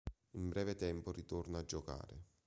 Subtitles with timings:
[0.31, 2.23] In breve tempo ritorna a giocare.